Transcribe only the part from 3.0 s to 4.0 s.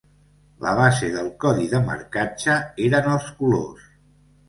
els colors.